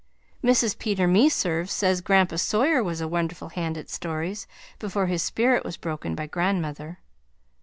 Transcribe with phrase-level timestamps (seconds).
[0.43, 0.79] Mrs.
[0.79, 4.47] Peter Meserve says Grandpa Sawyer was a wonderful hand at stories
[4.79, 6.97] before his spirit was broken by grandmother.